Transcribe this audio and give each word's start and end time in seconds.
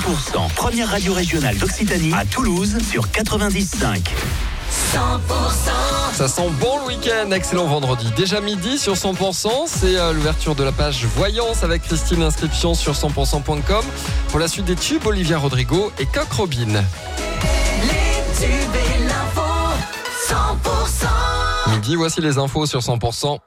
100%, 0.00 0.54
première 0.54 0.88
radio 0.88 1.12
régionale 1.12 1.58
d'Occitanie 1.58 2.14
à 2.14 2.24
Toulouse 2.24 2.78
sur 2.90 3.06
90.5. 3.08 3.98
100% 4.94 4.98
Ça 6.14 6.26
sent 6.26 6.48
bon 6.58 6.78
le 6.78 6.86
week-end, 6.86 7.30
excellent 7.32 7.66
vendredi. 7.66 8.10
Déjà 8.16 8.40
midi 8.40 8.78
sur 8.78 8.94
100%, 8.94 9.48
c'est 9.66 9.98
euh, 9.98 10.14
l'ouverture 10.14 10.54
de 10.54 10.64
la 10.64 10.72
page 10.72 11.04
Voyance 11.04 11.64
avec 11.64 11.82
Christine, 11.82 12.22
inscription 12.22 12.72
sur 12.72 12.94
100%.com. 12.94 13.84
Pour 14.28 14.38
la 14.38 14.48
suite 14.48 14.64
des 14.64 14.76
tubes, 14.76 15.04
Olivia 15.04 15.36
Rodrigo 15.36 15.92
et 15.98 16.06
Coq 16.06 16.32
Robin. 16.32 16.82
Les 17.82 18.38
tubes 18.38 18.50
et 18.74 19.04
l'info 19.04 19.42
100% 21.68 21.74
Midi, 21.74 21.96
voici 21.96 22.22
les 22.22 22.38
infos 22.38 22.64
sur 22.64 22.80
100%. 22.80 23.38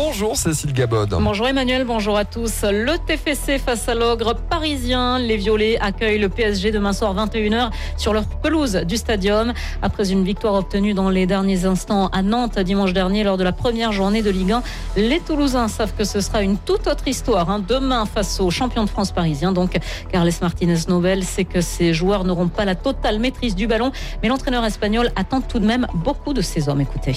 Bonjour 0.00 0.36
Cécile 0.36 0.72
Gabod. 0.72 1.08
Bonjour 1.20 1.48
Emmanuel, 1.48 1.84
bonjour 1.84 2.16
à 2.16 2.24
tous. 2.24 2.62
Le 2.62 2.98
TFC 3.04 3.58
face 3.58 3.88
à 3.88 3.96
l'ogre 3.96 4.32
parisien. 4.32 5.18
Les 5.18 5.36
Violets 5.36 5.76
accueillent 5.80 6.20
le 6.20 6.28
PSG 6.28 6.70
demain 6.70 6.92
soir 6.92 7.16
21h 7.16 7.70
sur 7.96 8.12
leur 8.12 8.24
pelouse 8.24 8.76
du 8.86 8.96
stadium. 8.96 9.52
Après 9.82 10.12
une 10.12 10.22
victoire 10.22 10.54
obtenue 10.54 10.94
dans 10.94 11.10
les 11.10 11.26
derniers 11.26 11.64
instants 11.64 12.06
à 12.12 12.22
Nantes 12.22 12.60
dimanche 12.60 12.92
dernier 12.92 13.24
lors 13.24 13.36
de 13.38 13.42
la 13.42 13.50
première 13.50 13.90
journée 13.90 14.22
de 14.22 14.30
Ligue 14.30 14.52
1, 14.52 14.62
les 14.98 15.18
Toulousains 15.18 15.66
savent 15.66 15.94
que 15.98 16.04
ce 16.04 16.20
sera 16.20 16.42
une 16.42 16.58
toute 16.58 16.86
autre 16.86 17.08
histoire 17.08 17.50
hein. 17.50 17.58
demain 17.58 18.06
face 18.06 18.38
aux 18.38 18.50
champions 18.50 18.84
de 18.84 18.90
France 18.90 19.10
parisiens. 19.10 19.50
Donc 19.50 19.80
Carles 20.12 20.30
Martinez-Nobel 20.40 21.24
sait 21.24 21.44
que 21.44 21.60
ses 21.60 21.92
joueurs 21.92 22.22
n'auront 22.22 22.46
pas 22.46 22.64
la 22.64 22.76
totale 22.76 23.18
maîtrise 23.18 23.56
du 23.56 23.66
ballon, 23.66 23.90
mais 24.22 24.28
l'entraîneur 24.28 24.64
espagnol 24.64 25.10
attend 25.16 25.40
tout 25.40 25.58
de 25.58 25.66
même 25.66 25.88
beaucoup 25.92 26.34
de 26.34 26.40
ses 26.40 26.68
hommes. 26.68 26.82
Écoutez. 26.82 27.16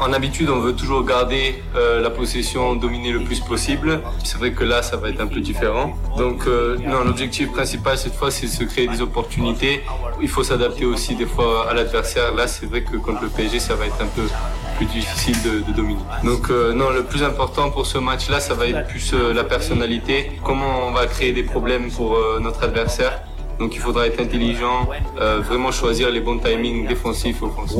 En 0.00 0.12
habitude, 0.12 0.50
on 0.50 0.58
veut 0.58 0.74
toujours 0.74 1.04
garder 1.04 1.62
euh, 1.76 2.00
la 2.00 2.10
possession, 2.10 2.74
dominer 2.74 3.12
le 3.12 3.20
plus 3.20 3.40
possible. 3.40 4.00
C'est 4.24 4.36
vrai 4.38 4.52
que 4.52 4.64
là, 4.64 4.82
ça 4.82 4.96
va 4.96 5.10
être 5.10 5.20
un 5.20 5.26
peu 5.26 5.40
différent. 5.40 5.96
Donc, 6.18 6.46
euh, 6.46 6.76
non, 6.78 7.04
l'objectif 7.04 7.52
principal 7.52 7.96
cette 7.96 8.14
fois, 8.14 8.30
c'est 8.30 8.46
de 8.46 8.50
se 8.50 8.64
créer 8.64 8.88
des 8.88 9.00
opportunités. 9.00 9.82
Il 10.20 10.28
faut 10.28 10.42
s'adapter 10.42 10.84
aussi 10.84 11.14
des 11.14 11.26
fois 11.26 11.70
à 11.70 11.74
l'adversaire. 11.74 12.34
Là, 12.34 12.48
c'est 12.48 12.66
vrai 12.66 12.82
que 12.82 12.96
contre 12.96 13.22
le 13.22 13.28
PSG, 13.28 13.60
ça 13.60 13.74
va 13.74 13.86
être 13.86 14.00
un 14.00 14.06
peu 14.06 14.28
plus 14.76 14.86
difficile 14.86 15.36
de, 15.42 15.72
dominer. 15.72 16.00
Donc, 16.24 16.50
euh, 16.50 16.72
non, 16.72 16.90
le 16.90 17.04
plus 17.04 17.22
important 17.22 17.70
pour 17.70 17.86
ce 17.86 17.98
match-là, 17.98 18.40
ça 18.40 18.54
va 18.54 18.66
être 18.66 18.88
plus 18.88 19.14
la 19.14 19.44
personnalité. 19.44 20.32
Comment 20.42 20.88
on 20.88 20.92
va 20.92 21.06
créer 21.06 21.32
des 21.32 21.44
problèmes 21.44 21.90
pour 21.90 22.18
notre 22.40 22.64
adversaire. 22.64 23.20
Donc, 23.58 23.74
il 23.74 23.80
faudra 23.80 24.06
être 24.06 24.20
intelligent, 24.20 24.88
euh, 25.20 25.40
vraiment 25.40 25.70
choisir 25.70 26.10
les 26.10 26.20
bons 26.20 26.38
timings 26.38 26.86
défensifs 26.88 27.40
et 27.40 27.44
offensifs. 27.44 27.76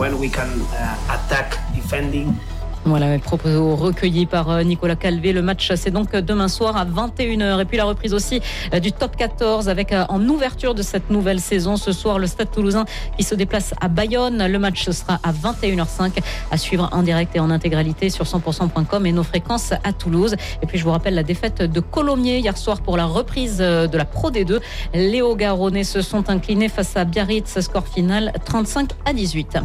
Voilà, 2.86 3.10
les 3.10 3.18
propos 3.18 3.77
recueillis 3.77 4.27
par 4.27 4.50
euh, 4.50 4.62
Nicolas 4.62 4.94
Calvé. 4.94 5.32
Le 5.32 5.40
match, 5.40 5.72
c'est 5.74 5.90
donc 5.90 6.14
demain 6.14 6.48
soir 6.48 6.77
à 6.77 6.84
21h. 6.84 7.62
Et 7.62 7.64
puis 7.64 7.78
la 7.78 7.86
reprise 7.86 8.12
aussi 8.12 8.42
euh, 8.74 8.78
du 8.78 8.92
top 8.92 9.16
14 9.16 9.70
avec 9.70 9.90
euh, 9.90 10.04
en 10.10 10.20
ouverture 10.28 10.74
de 10.74 10.82
cette 10.82 11.08
nouvelle 11.08 11.40
saison 11.40 11.78
ce 11.78 11.92
soir 11.92 12.18
le 12.18 12.27
Stade 12.27 12.50
toulousain 12.50 12.84
qui 13.16 13.24
se 13.24 13.34
déplace 13.34 13.72
à 13.80 13.88
Bayonne. 13.88 14.46
Le 14.46 14.58
match 14.58 14.90
sera 14.90 15.18
à 15.22 15.32
21h05 15.32 16.18
à 16.50 16.58
suivre 16.58 16.90
en 16.92 17.02
direct 17.02 17.34
et 17.34 17.40
en 17.40 17.50
intégralité 17.50 18.10
sur 18.10 18.27
100%.com 18.27 19.06
et 19.06 19.12
nos 19.12 19.22
fréquences 19.22 19.72
à 19.72 19.94
Toulouse. 19.94 20.36
Et 20.60 20.66
puis 20.66 20.77
je 20.77 20.84
vous 20.84 20.90
rappelle 20.90 21.14
la 21.14 21.22
défaite 21.22 21.62
de 21.62 21.80
Colomiers 21.80 22.40
hier 22.40 22.58
soir 22.58 22.82
pour 22.82 22.98
la 22.98 23.06
reprise 23.06 23.58
de 23.58 23.96
la 23.96 24.05
Pro 24.05 24.30
D2. 24.30 24.60
Les 24.92 25.22
Hauts-Garonnais 25.22 25.84
se 25.84 26.02
sont 26.02 26.28
inclinés 26.28 26.68
face 26.68 26.98
à 26.98 27.06
Biarritz, 27.06 27.60
score 27.60 27.88
final 27.88 28.32
35 28.44 28.90
à 29.06 29.14
18. 29.14 29.56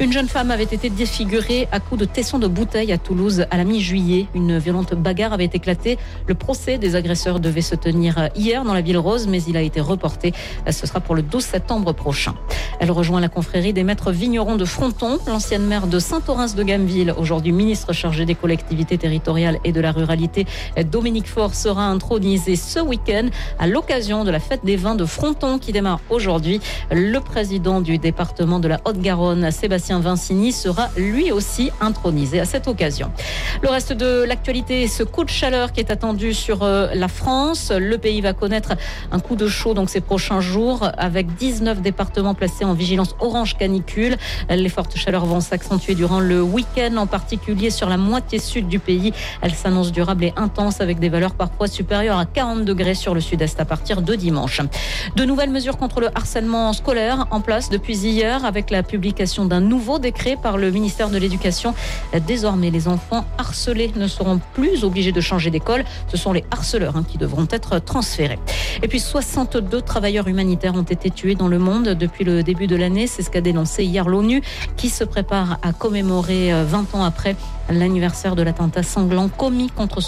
Une 0.00 0.12
jeune 0.12 0.28
femme 0.28 0.52
avait 0.52 0.62
été 0.62 0.90
défigurée 0.90 1.66
à 1.72 1.80
coups 1.80 2.00
de 2.00 2.04
tesson 2.04 2.38
de 2.38 2.46
bouteille 2.46 2.92
à 2.92 2.98
Toulouse 2.98 3.46
à 3.50 3.56
la 3.56 3.64
mi-juillet. 3.64 4.26
Une 4.32 4.56
violente 4.56 4.94
bagarre 4.94 5.32
avait 5.32 5.50
éclaté. 5.52 5.98
Le 6.28 6.34
procès 6.34 6.78
des 6.78 6.94
agresseurs 6.94 7.40
devait 7.40 7.62
se 7.62 7.74
tenir 7.74 8.28
hier 8.36 8.62
dans 8.62 8.74
la 8.74 8.80
ville 8.80 8.98
rose, 8.98 9.26
mais 9.26 9.42
il 9.42 9.56
a 9.56 9.60
été 9.60 9.80
reporté. 9.80 10.32
Ce 10.70 10.86
sera 10.86 11.00
pour 11.00 11.16
le 11.16 11.22
12 11.22 11.42
septembre 11.44 11.92
prochain. 11.92 12.34
Elle 12.80 12.92
rejoint 12.92 13.20
la 13.20 13.28
confrérie 13.28 13.72
des 13.72 13.82
maîtres 13.82 14.12
vignerons 14.12 14.54
de 14.54 14.64
Fronton, 14.64 15.18
l'ancienne 15.26 15.66
maire 15.66 15.88
de 15.88 15.98
Saint-Orens 15.98 16.54
de 16.54 16.62
Gameville, 16.62 17.12
aujourd'hui 17.16 17.50
ministre 17.50 17.92
chargé 17.92 18.24
des 18.24 18.36
collectivités 18.36 18.98
territoriales 18.98 19.58
et 19.64 19.72
de 19.72 19.80
la 19.80 19.90
ruralité. 19.90 20.46
Dominique 20.90 21.26
Faure 21.26 21.54
sera 21.54 21.86
intronisé 21.86 22.54
ce 22.54 22.78
week-end 22.78 23.28
à 23.58 23.66
l'occasion 23.66 24.22
de 24.22 24.30
la 24.30 24.38
fête 24.38 24.64
des 24.64 24.76
vins 24.76 24.94
de 24.94 25.04
Fronton 25.04 25.58
qui 25.58 25.72
démarre 25.72 26.00
aujourd'hui. 26.08 26.60
Le 26.92 27.18
président 27.18 27.80
du 27.80 27.98
département 27.98 28.60
de 28.60 28.68
la 28.68 28.80
Haute-Garonne, 28.84 29.50
Sébastien 29.50 29.98
Vincini, 29.98 30.52
sera 30.52 30.88
lui 30.96 31.32
aussi 31.32 31.70
intronisé 31.80 32.38
à 32.38 32.44
cette 32.44 32.68
occasion. 32.68 33.10
Le 33.62 33.70
reste 33.70 33.92
de 33.92 34.22
l'actualité, 34.22 34.86
ce 34.86 35.02
coup 35.02 35.24
de 35.24 35.30
chaleur 35.30 35.72
qui 35.72 35.80
est 35.80 35.90
attendu 35.90 36.32
sur 36.32 36.62
euh, 36.62 36.88
la 36.94 37.08
France. 37.08 37.72
Le 37.76 37.98
pays 37.98 38.20
va 38.20 38.34
connaître 38.34 38.74
un 39.10 39.18
coup 39.18 39.34
de 39.34 39.48
chaud 39.48 39.74
donc 39.74 39.90
ces 39.90 40.00
prochains 40.00 40.40
jours 40.40 40.88
avec 40.96 41.34
19 41.34 41.82
départements 41.82 42.34
placés 42.34 42.64
en 42.64 42.67
vigilance 42.74 43.14
orange 43.20 43.56
canicule. 43.56 44.16
Les 44.48 44.68
fortes 44.68 44.96
chaleurs 44.96 45.26
vont 45.26 45.40
s'accentuer 45.40 45.94
durant 45.94 46.20
le 46.20 46.42
week-end, 46.42 46.96
en 46.96 47.06
particulier 47.06 47.70
sur 47.70 47.88
la 47.88 47.96
moitié 47.96 48.38
sud 48.38 48.68
du 48.68 48.78
pays. 48.78 49.12
Elles 49.42 49.54
s'annoncent 49.54 49.90
durables 49.90 50.24
et 50.24 50.32
intenses 50.36 50.80
avec 50.80 50.98
des 50.98 51.08
valeurs 51.08 51.34
parfois 51.34 51.68
supérieures 51.68 52.18
à 52.18 52.26
40 52.26 52.64
degrés 52.64 52.94
sur 52.94 53.14
le 53.14 53.20
sud-est 53.20 53.60
à 53.60 53.64
partir 53.64 54.02
de 54.02 54.14
dimanche. 54.14 54.60
De 55.16 55.24
nouvelles 55.24 55.50
mesures 55.50 55.76
contre 55.76 56.00
le 56.00 56.08
harcèlement 56.14 56.72
scolaire 56.72 57.26
en 57.30 57.40
place 57.40 57.70
depuis 57.70 57.96
hier 57.96 58.44
avec 58.44 58.70
la 58.70 58.82
publication 58.82 59.44
d'un 59.44 59.60
nouveau 59.60 59.98
décret 59.98 60.36
par 60.40 60.58
le 60.58 60.70
ministère 60.70 61.10
de 61.10 61.18
l'Éducation. 61.18 61.74
Désormais, 62.26 62.70
les 62.70 62.88
enfants 62.88 63.24
harcelés 63.38 63.92
ne 63.96 64.06
seront 64.06 64.40
plus 64.54 64.84
obligés 64.84 65.12
de 65.12 65.20
changer 65.20 65.50
d'école. 65.50 65.84
Ce 66.08 66.16
sont 66.16 66.32
les 66.32 66.44
harceleurs 66.50 66.96
hein, 66.96 67.04
qui 67.08 67.18
devront 67.18 67.46
être 67.50 67.78
transférés. 67.78 68.38
Et 68.82 68.88
puis 68.88 69.00
62 69.00 69.82
travailleurs 69.82 70.28
humanitaires 70.28 70.74
ont 70.74 70.82
été 70.82 71.10
tués 71.10 71.34
dans 71.34 71.48
le 71.48 71.58
monde 71.58 71.90
depuis 71.90 72.24
le 72.24 72.42
début 72.42 72.66
de 72.66 72.76
l'année. 72.76 73.06
C'est 73.06 73.22
ce 73.22 73.30
qu'a 73.30 73.40
dénoncé 73.40 73.84
hier 73.84 74.08
l'ONU 74.08 74.42
qui 74.76 74.88
se 74.88 75.04
prépare 75.04 75.58
à 75.62 75.72
commémorer 75.72 76.52
euh, 76.52 76.64
20 76.64 76.94
ans 76.94 77.04
après 77.04 77.36
l'anniversaire 77.70 78.36
de 78.36 78.42
l'attentat 78.42 78.82
sanglant 78.82 79.28
commis 79.28 79.68
contre 79.68 80.00